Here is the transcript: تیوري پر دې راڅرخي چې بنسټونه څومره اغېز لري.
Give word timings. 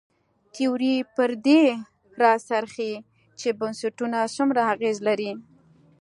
تیوري 0.53 0.95
پر 1.15 1.29
دې 1.45 1.61
راڅرخي 2.21 2.93
چې 3.39 3.47
بنسټونه 3.59 4.19
څومره 4.35 4.61
اغېز 4.73 4.97
لري. 5.07 5.31